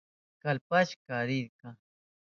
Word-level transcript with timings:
Kallpashpa 0.41 1.15
rirka. 1.27 1.69